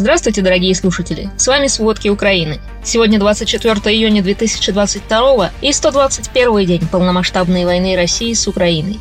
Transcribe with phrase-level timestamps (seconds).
[0.00, 1.28] Здравствуйте, дорогие слушатели!
[1.36, 2.58] С вами «Сводки Украины».
[2.82, 8.98] Сегодня 24 июня 2022 и 121 день полномасштабной войны России с Украиной.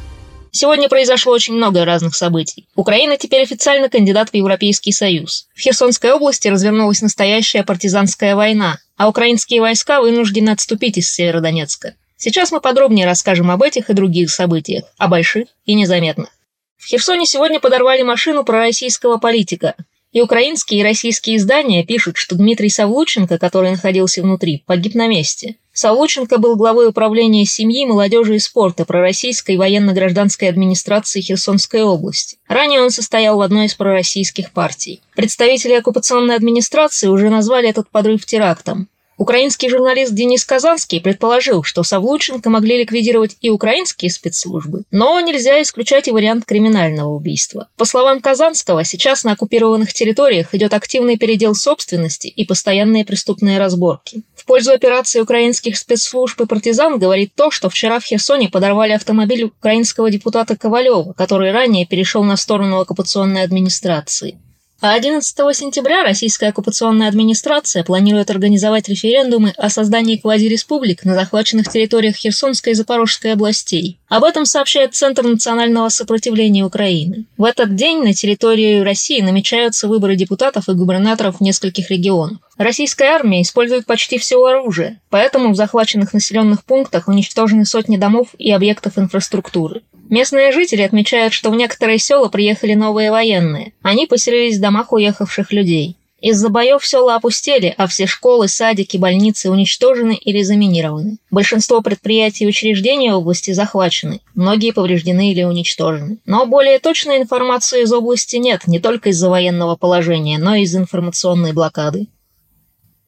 [0.51, 2.67] Сегодня произошло очень много разных событий.
[2.75, 5.47] Украина теперь официально кандидат в Европейский Союз.
[5.55, 11.93] В Херсонской области развернулась настоящая партизанская война, а украинские войска вынуждены отступить из Северодонецка.
[12.17, 16.27] Сейчас мы подробнее расскажем об этих и других событиях, о больших и незаметных.
[16.75, 19.75] В Херсоне сегодня подорвали машину пророссийского политика.
[20.11, 25.57] И украинские, и российские издания пишут, что Дмитрий Савлученко, который находился внутри, погиб на месте.
[25.71, 32.37] Савлученко был главой управления семьи, молодежи и спорта пророссийской военно-гражданской администрации Херсонской области.
[32.47, 34.99] Ранее он состоял в одной из пророссийских партий.
[35.15, 38.89] Представители оккупационной администрации уже назвали этот подрыв терактом.
[39.19, 46.07] Украинский журналист Денис Казанский предположил, что Савлученко могли ликвидировать и украинские спецслужбы, но нельзя исключать
[46.07, 47.67] и вариант криминального убийства.
[47.75, 54.23] По словам Казанского, сейчас на оккупированных территориях идет активный передел собственности и постоянные преступные разборки.
[54.37, 59.43] В пользу операции украинских спецслужб и партизан говорит то, что вчера в Херсоне подорвали автомобиль
[59.43, 64.39] украинского депутата Ковалева, который ранее перешел на сторону оккупационной администрации.
[64.81, 72.15] А 11 сентября российская оккупационная администрация планирует организовать референдумы о создании квазиреспублик на захваченных территориях
[72.15, 73.98] Херсонской и Запорожской областей.
[74.09, 77.25] Об этом сообщает Центр национального сопротивления Украины.
[77.37, 82.39] В этот день на территории России намечаются выборы депутатов и губернаторов нескольких регионах.
[82.57, 88.51] Российская армия использует почти все оружие, поэтому в захваченных населенных пунктах уничтожены сотни домов и
[88.51, 89.83] объектов инфраструктуры.
[90.09, 93.73] Местные жители отмечают, что в некоторые села приехали новые военные.
[93.83, 95.97] Они поселились в домах уехавших людей.
[96.21, 101.17] Из-за боев села опустели, а все школы, садики, больницы уничтожены или заминированы.
[101.31, 106.17] Большинство предприятий и учреждений области захвачены, многие повреждены или уничтожены.
[106.25, 110.75] Но более точной информации из области нет, не только из-за военного положения, но и из
[110.75, 112.07] информационной блокады.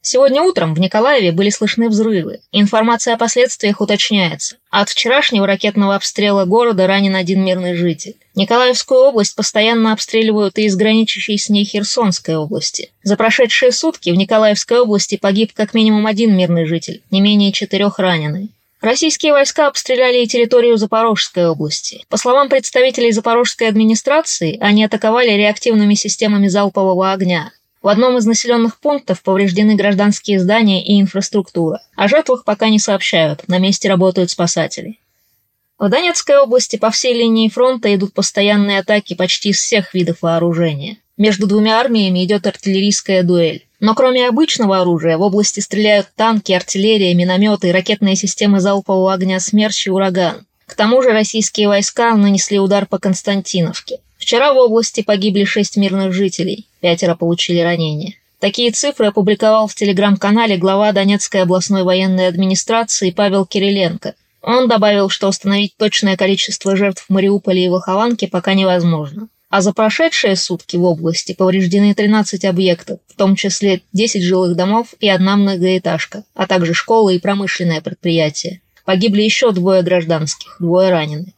[0.03, 2.39] Сегодня утром в Николаеве были слышны взрывы.
[2.51, 4.55] Информация о последствиях уточняется.
[4.71, 8.15] От вчерашнего ракетного обстрела города ранен один мирный житель.
[8.35, 12.91] Николаевскую область постоянно обстреливают и из граничащей с ней Херсонской области.
[13.03, 17.99] За прошедшие сутки в Николаевской области погиб как минимум один мирный житель, не менее четырех
[17.99, 18.49] ранены.
[18.79, 22.03] Российские войска обстреляли и территорию Запорожской области.
[22.09, 27.51] По словам представителей Запорожской администрации, они атаковали реактивными системами залпового огня.
[27.83, 31.81] В одном из населенных пунктов повреждены гражданские здания и инфраструктура.
[31.95, 34.97] О жертвах пока не сообщают, на месте работают спасатели.
[35.81, 40.97] В Донецкой области по всей линии фронта идут постоянные атаки почти из всех видов вооружения.
[41.17, 43.65] Между двумя армиями идет артиллерийская дуэль.
[43.79, 49.39] Но кроме обычного оружия, в области стреляют танки, артиллерия, минометы и ракетные системы залпового огня
[49.39, 50.45] «Смерч» и «Ураган».
[50.67, 54.01] К тому же российские войска нанесли удар по Константиновке.
[54.19, 58.13] Вчера в области погибли шесть мирных жителей, пятеро получили ранения.
[58.37, 64.13] Такие цифры опубликовал в телеграм-канале глава Донецкой областной военной администрации Павел Кириленко.
[64.41, 69.27] Он добавил, что установить точное количество жертв в Мариуполе и Волхованке пока невозможно.
[69.49, 74.95] А за прошедшие сутки в области повреждены 13 объектов, в том числе 10 жилых домов
[74.99, 78.61] и одна многоэтажка, а также школы и промышленное предприятие.
[78.85, 81.33] Погибли еще двое гражданских, двое ранены.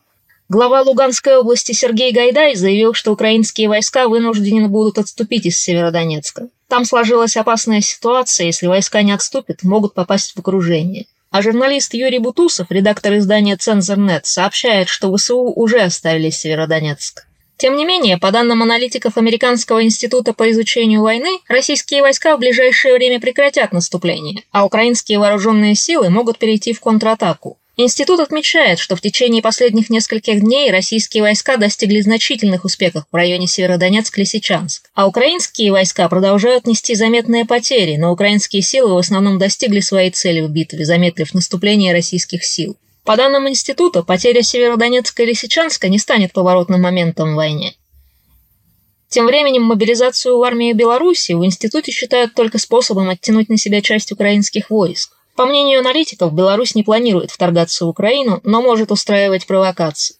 [0.48, 6.50] Глава Луганской области Сергей Гайдай заявил, что украинские войска вынуждены будут отступить из Северодонецка.
[6.68, 11.08] Там сложилась опасная ситуация, если войска не отступят, могут попасть в окружение.
[11.34, 17.26] А журналист Юрий Бутусов, редактор издания «Цензорнет», сообщает, что ВСУ уже оставили Северодонецк.
[17.58, 22.94] Тем не менее, по данным аналитиков Американского института по изучению войны, российские войска в ближайшее
[22.94, 27.58] время прекратят наступление, а украинские вооруженные силы могут перейти в контратаку.
[27.76, 33.48] Институт отмечает, что в течение последних нескольких дней российские войска достигли значительных успехов в районе
[33.48, 40.12] Северодонецк-Лисичанск, а украинские войска продолжают нести заметные потери, но украинские силы в основном достигли своей
[40.12, 42.78] цели в битве, замедлив наступление российских сил.
[43.06, 47.74] По данным института, потеря Северодонецка и Лисичанска не станет поворотным моментом в войне.
[49.10, 54.12] Тем временем мобилизацию в армии Беларуси в институте считают только способом оттянуть на себя часть
[54.12, 55.12] украинских войск.
[55.36, 60.16] По мнению аналитиков, Беларусь не планирует вторгаться в Украину, но может устраивать провокации.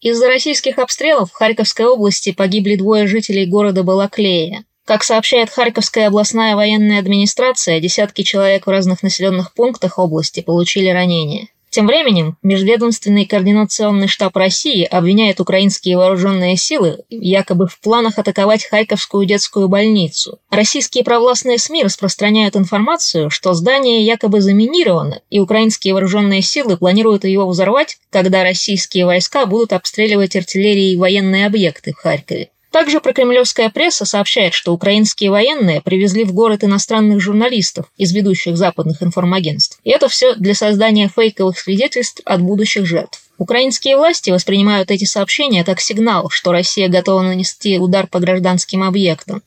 [0.00, 4.64] Из-за российских обстрелов в Харьковской области погибли двое жителей города Балаклея.
[4.84, 11.48] Как сообщает Харьковская областная военная администрация, десятки человек в разных населенных пунктах области получили ранения.
[11.74, 19.26] Тем временем Межведомственный координационный штаб России обвиняет украинские вооруженные силы якобы в планах атаковать Харьковскую
[19.26, 20.38] детскую больницу.
[20.50, 27.44] Российские провластные СМИ распространяют информацию, что здание якобы заминировано, и украинские вооруженные силы планируют его
[27.48, 32.50] взорвать, когда российские войска будут обстреливать артиллерией военные объекты в Харькове.
[32.74, 39.00] Также прокремлевская пресса сообщает, что украинские военные привезли в город иностранных журналистов из ведущих западных
[39.00, 39.78] информагентств.
[39.84, 43.22] И это все для создания фейковых свидетельств от будущих жертв.
[43.38, 49.44] Украинские власти воспринимают эти сообщения как сигнал, что Россия готова нанести удар по гражданским объектам.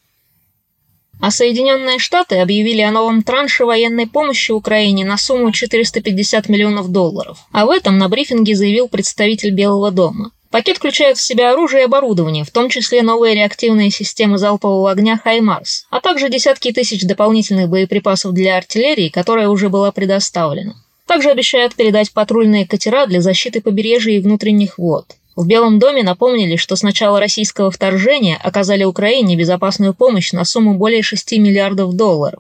[1.20, 7.40] А Соединенные Штаты объявили о новом транше военной помощи Украине на сумму 450 миллионов долларов.
[7.52, 10.32] В этом на брифинге заявил представитель Белого дома.
[10.58, 15.22] Пакет включает в себя оружие и оборудование, в том числе новые реактивные системы залпового огня
[15.24, 20.74] «Хаймарс», а также десятки тысяч дополнительных боеприпасов для артиллерии, которая уже была предоставлена.
[21.06, 25.06] Также обещают передать патрульные катера для защиты побережья и внутренних вод.
[25.36, 30.74] В Белом доме напомнили, что с начала российского вторжения оказали Украине безопасную помощь на сумму
[30.74, 32.40] более 6 миллиардов долларов.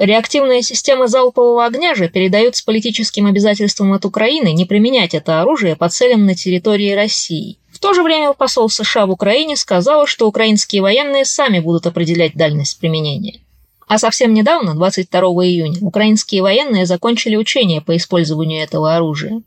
[0.00, 5.76] Реактивные системы залпового огня же передают с политическим обязательством от Украины не применять это оружие
[5.76, 7.58] по целям на территории России.
[7.70, 12.32] В то же время посол США в Украине сказал, что украинские военные сами будут определять
[12.32, 13.40] дальность применения.
[13.88, 19.42] А совсем недавно, 22 июня, украинские военные закончили учения по использованию этого оружия.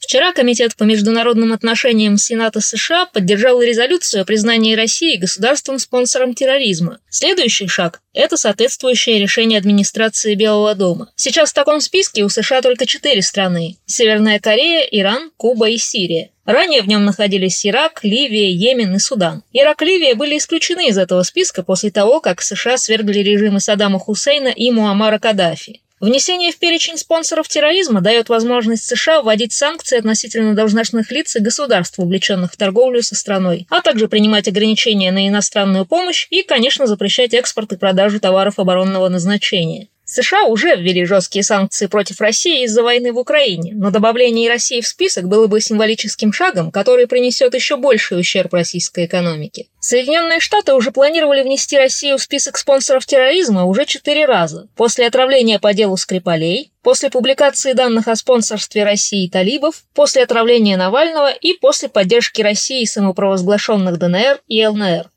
[0.00, 6.98] Вчера Комитет по международным отношениям Сената США поддержал резолюцию о признании России государством-спонсором терроризма.
[7.10, 11.12] Следующий шаг– это соответствующее решение администрации Белого дома.
[11.16, 16.30] Сейчас в таком списке у США только четыре страны– Северная Корея, Иран, Куба и Сирия.
[16.46, 19.44] Ранее в нем находились Ирак, Ливия, Йемен и Судан.
[19.52, 23.98] Ирак и Ливия были исключены из этого списка после того, как США свергли режимы Саддама
[23.98, 25.82] Хусейна и Муаммара Каддафи.
[26.00, 31.98] Внесение в перечень спонсоров терроризма дает возможность США вводить санкции относительно должностных лиц и государств,
[31.98, 37.34] увлеченных в торговлю со страной, а также принимать ограничения на иностранную помощь и, конечно, запрещать
[37.34, 39.88] экспорт и продажу товаров оборонного назначения.
[40.10, 44.88] США уже ввели жесткие санкции против России из-за войны в Украине, но добавление России в
[44.88, 49.66] список было бы символическим шагом, который принесет еще больший ущерб российской экономике.
[49.78, 54.68] Соединенные Штаты уже планировали внести Россию в список спонсоров терроризма уже четыре раза.
[54.74, 61.30] После отравления по делу Скрипалей, после публикации данных о спонсорстве России талибов, после отравления Навального
[61.30, 65.08] и после поддержки России самопровозглашенных ДНР и ЛНР.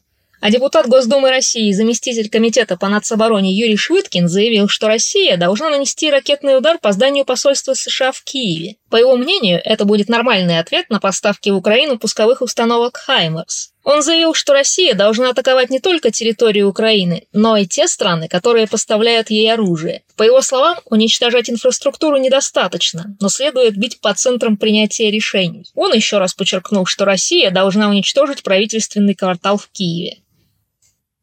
[0.45, 6.11] А депутат Госдумы России заместитель Комитета по нацобороне Юрий Швыткин заявил, что Россия должна нанести
[6.11, 8.75] ракетный удар по зданию посольства США в Киеве.
[8.89, 13.69] По его мнению, это будет нормальный ответ на поставки в Украину пусковых установок «Хаймерс».
[13.85, 18.67] Он заявил, что Россия должна атаковать не только территорию Украины, но и те страны, которые
[18.67, 20.03] поставляют ей оружие.
[20.17, 25.65] По его словам, уничтожать инфраструктуру недостаточно, но следует бить по центрам принятия решений.
[25.73, 30.17] Он еще раз подчеркнул, что Россия должна уничтожить правительственный квартал в Киеве.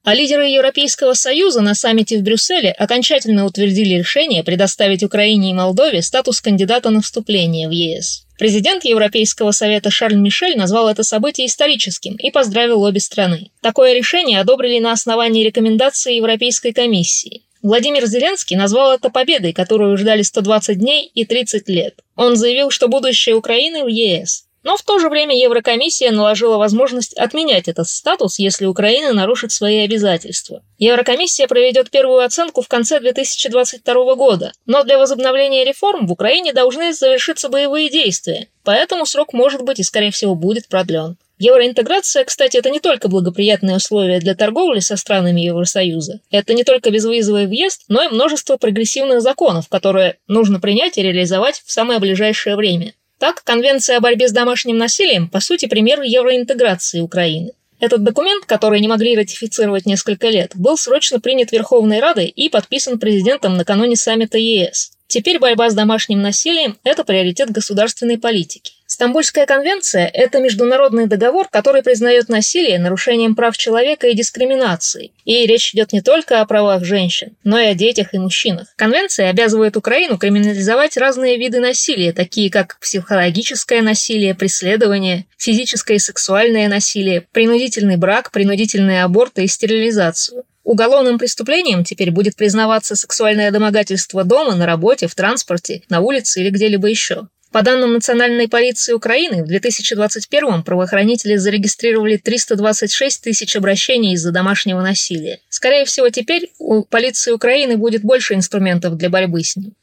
[0.02, 6.00] А лидеры Европейского Союза на саммите в Брюсселе окончательно утвердили решение предоставить Украине и Молдове
[6.00, 8.25] статус кандидата на вступление в ЕС.
[8.38, 13.50] Президент Европейского совета Шарль Мишель назвал это событие историческим и поздравил обе страны.
[13.61, 17.43] Такое решение одобрили на основании рекомендаций Европейской комиссии.
[17.62, 22.00] Владимир Зеленский назвал это победой, которую ждали 120 дней и 30 лет.
[22.17, 24.46] Он заявил, что будущее Украины в ЕС.
[24.62, 29.78] Но в то же время Еврокомиссия наложила возможность отменять этот статус, если Украина нарушит свои
[29.78, 30.62] обязательства.
[30.78, 36.92] Еврокомиссия проведет первую оценку в конце 2022 года, но для возобновления реформ в Украине должны
[36.92, 41.16] завершиться боевые действия, поэтому срок может быть и, скорее всего, будет продлен.
[41.40, 46.20] Евроинтеграция, кстати, это не только благоприятные условия для торговли со странами Евросоюза.
[46.30, 51.62] Это не только безвизовый въезд, но и множество прогрессивных законов, которые нужно принять и реализовать
[51.64, 52.93] в самое ближайшее время.
[53.20, 57.53] Так, Конвенция о борьбе с домашним насилием, по сути, пример евроинтеграции Украины.
[57.79, 62.98] Этот документ, который не могли ратифицировать несколько лет, был срочно принят Верховной Радой и подписан
[62.98, 64.93] президентом накануне саммита ЕС.
[65.06, 68.72] Теперь борьба с домашним насилием– это приоритет государственной политики.
[69.00, 75.14] Стамбульская конвенция– это международный договор, который признает насилие нарушением прав человека и дискриминацией.
[75.24, 78.66] И речь идет не только о правах женщин, но и о детях и мужчинах.
[78.76, 86.69] Конвенция обязывает Украину криминализовать разные виды насилия, такие как психологическое насилие, преследование, физическое и сексуальное
[86.69, 90.44] насилие, принудительный брак, принудительные аборты и стерилизацию.
[90.62, 96.50] Уголовным преступлением теперь будет признаваться сексуальное домогательство дома, на работе, в транспорте, на улице или
[96.50, 97.28] где-либо еще.
[97.52, 105.40] По данным Национальной полиции Украины, в 2021 правоохранители зарегистрировали 326 тысяч обращений из-за домашнего насилия.
[105.48, 109.74] Скорее всего, теперь у полиции Украины будет больше инструментов для борьбы с ним.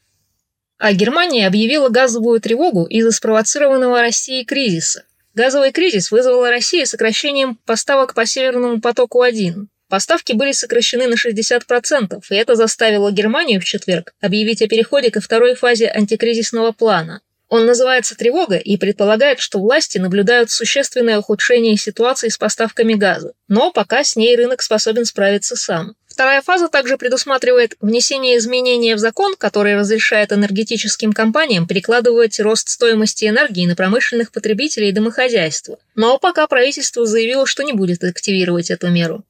[0.78, 5.04] А Германия объявила газовую тревогу из-за спровоцированного Россией кризиса.
[5.34, 9.66] Газовый кризис вызвала Россия сокращением поставок по Северному потоку-1.
[9.90, 15.20] Поставки были сокращены на 60%, и это заставило Германию в четверг объявить о переходе ко
[15.20, 17.20] второй фазе антикризисного плана.
[17.48, 23.72] Он называется «Тревога» и предполагает, что власти наблюдают существенное ухудшение ситуации с поставками газа, но
[23.72, 25.94] пока с ней рынок способен справиться сам.
[26.06, 33.24] Вторая фаза также предусматривает внесение изменения в закон, который разрешает энергетическим компаниям перекладывать рост стоимости
[33.24, 35.78] энергии на промышленных потребителей и домохозяйства.
[35.94, 39.24] Но пока правительство заявило, что не будет активировать эту меру.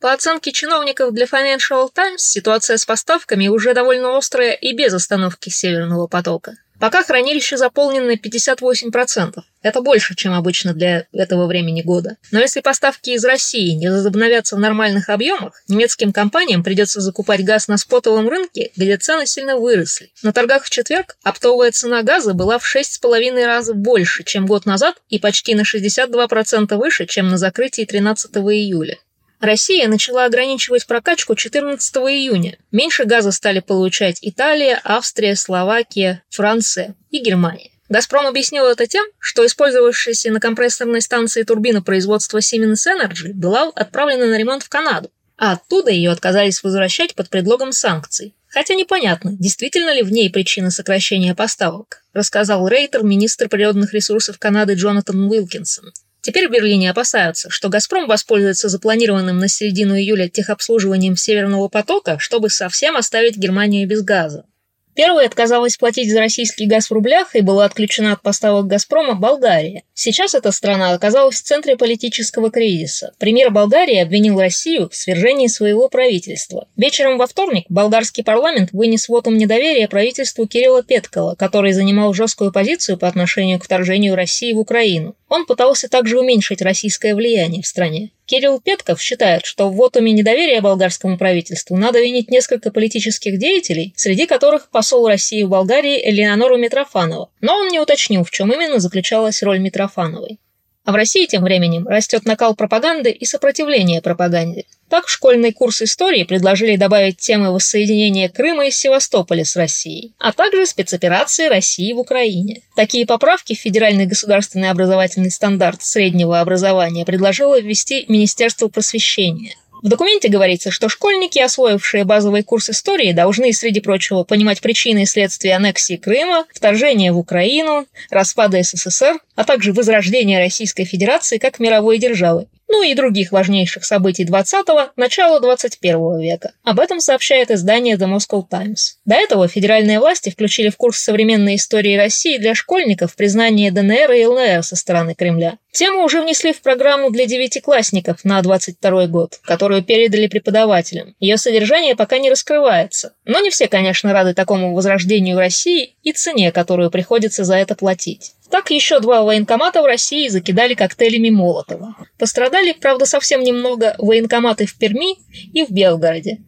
[0.00, 5.48] По оценке чиновников для Financial Times, ситуация с поставками уже довольно острая и без остановки
[5.48, 6.58] Северного потока.
[6.80, 9.40] Пока хранилище заполнено на 58%.
[9.62, 12.16] Это больше, чем обычно для этого времени года.
[12.30, 17.68] Но если поставки из России не возобновятся в нормальных объемах, немецким компаниям придется закупать газ
[17.68, 20.10] на спотовом рынке, где цены сильно выросли.
[20.22, 24.96] На торгах в четверг оптовая цена газа была в 6,5 раза больше, чем год назад,
[25.08, 28.98] и почти на 62% выше, чем на закрытии 13 июля.
[29.40, 32.58] Россия начала ограничивать прокачку 14 июня.
[32.70, 37.70] Меньше газа стали получать Италия, Австрия, Словакия, Франция и Германия.
[37.88, 44.26] «Газпром» объяснил это тем, что использовавшаяся на компрессорной станции турбина производства Siemens Energy была отправлена
[44.26, 48.34] на ремонт в Канаду, а оттуда ее отказались возвращать под предлогом санкций.
[48.48, 54.74] Хотя непонятно, действительно ли в ней причина сокращения поставок, рассказал Рейтер, министр природных ресурсов Канады
[54.74, 55.92] Джонатан Уилкинсон.
[56.24, 62.48] Теперь в Берлине опасаются, что «Газпром» воспользуется запланированным на середину июля техобслуживанием «Северного потока», чтобы
[62.48, 64.46] совсем оставить Германию без газа.
[64.94, 69.82] Первой отказалась платить за российский газ в рублях и была отключена от поставок «Газпрома» Болгария.
[69.92, 73.12] Сейчас эта страна оказалась в центре политического кризиса.
[73.18, 76.68] Премьер Болгарии обвинил Россию в свержении своего правительства.
[76.76, 82.96] Вечером во вторник болгарский парламент вынес вотум недоверия правительству Кирилла Петкова, который занимал жесткую позицию
[82.96, 85.16] по отношению к вторжению России в Украину.
[85.28, 88.10] Он пытался также уменьшить российское влияние в стране.
[88.26, 94.26] Кирилл Петков считает, что в вотуме недоверия болгарскому правительству надо винить несколько политических деятелей, среди
[94.26, 99.42] которых посол России в Болгарии Элеонору Митрофанова, но он не уточнил, в чем именно заключалась
[99.42, 100.38] роль Митрофановой.
[100.84, 104.64] А в России тем временем растет накал пропаганды и сопротивление пропаганде.
[104.90, 110.32] Так в школьный курс истории предложили добавить темы воссоединения Крыма и Севастополя с Россией, а
[110.32, 112.60] также спецоперации России в Украине.
[112.76, 119.56] Такие поправки в Федеральный государственный образовательный стандарт среднего образования предложило ввести Министерство просвещения.
[119.84, 125.06] В документе говорится, что школьники, освоившие базовый курс истории, должны, среди прочего, понимать причины и
[125.06, 131.98] следствия аннексии Крыма, вторжения в Украину, распада СССР, а также возрождения Российской Федерации как мировой
[131.98, 136.52] державы, ну и других важнейших событий 20-го, начала 21 века.
[136.62, 138.96] Об этом сообщает издание The Moscow Times.
[139.04, 144.26] До этого федеральные власти включили в курс современной истории России для школьников признание ДНР и
[144.26, 145.58] ЛНР со стороны Кремля.
[145.74, 151.16] Тему уже внесли в программу для девятиклассников на 22 год, которую передали преподавателям.
[151.18, 153.14] Ее содержание пока не раскрывается.
[153.24, 158.34] Но не все, конечно, рады такому возрождению России и цене, которую приходится за это платить.
[158.54, 161.96] Так еще два военкомата в России закидали коктейлями Молотова.
[162.20, 165.16] Пострадали, правда, совсем немного военкоматы в Перми
[165.52, 166.38] и в Белгороде.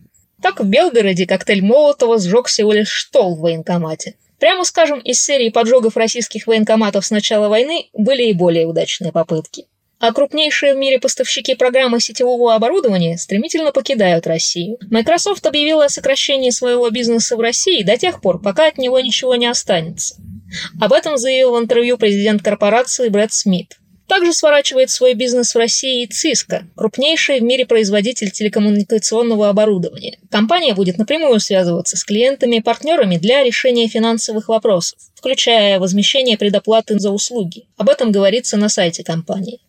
[0.40, 4.14] Так в Белгороде коктейль Молотова сжег всего лишь штол в военкомате.
[4.38, 9.64] Прямо скажем, из серии поджогов российских военкоматов с начала войны были и более удачные попытки.
[9.98, 14.78] А крупнейшие в мире поставщики программы сетевого оборудования стремительно покидают Россию.
[14.92, 19.34] Microsoft объявила о сокращении своего бизнеса в России до тех пор, пока от него ничего
[19.34, 20.14] не останется.
[20.80, 23.76] Об этом заявил в интервью президент корпорации Брэд Смит.
[24.06, 30.18] Также сворачивает свой бизнес в России и Cisco, крупнейший в мире производитель телекоммуникационного оборудования.
[30.30, 36.98] Компания будет напрямую связываться с клиентами и партнерами для решения финансовых вопросов, включая возмещение предоплаты
[37.00, 37.66] за услуги.
[37.76, 39.60] Об этом говорится на сайте компании.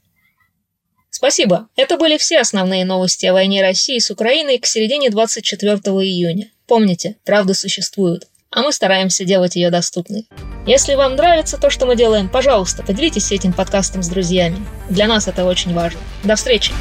[1.09, 1.67] Спасибо.
[1.75, 6.51] Это были все основные новости о войне России с Украиной к середине 24 июня.
[6.67, 8.27] Помните, правда существует,
[8.57, 10.25] а мы стараемся делать ее доступной.
[10.65, 14.57] Если вам нравится то, что мы делаем, пожалуйста, поделитесь этим подкастом с друзьями.
[14.89, 15.99] Для нас это очень важно.
[16.23, 16.73] До встречи!